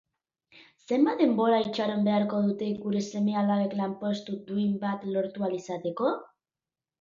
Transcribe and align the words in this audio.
Zenbat 0.93 1.19
denbora 1.23 1.59
itxaron 1.65 2.07
beharko 2.07 2.39
dute 2.45 2.69
gure 2.85 3.03
seme-alabek 3.11 3.77
lanpostu 3.81 4.39
duin 4.49 4.73
bat 4.87 5.07
lortu 5.13 5.47
ahal 5.47 5.55
izateko? 5.61 6.13